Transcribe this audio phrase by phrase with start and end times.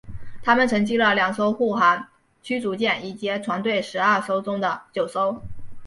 [0.41, 2.07] 它们击沉了两艘护航
[2.41, 5.39] 驱逐舰以及船队十二艘中的九艘。